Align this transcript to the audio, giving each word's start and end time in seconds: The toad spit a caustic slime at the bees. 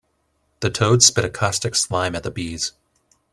The 0.61 0.71
toad 0.71 1.03
spit 1.03 1.25
a 1.25 1.29
caustic 1.29 1.75
slime 1.75 2.15
at 2.15 2.23
the 2.23 2.31
bees. 2.31 2.71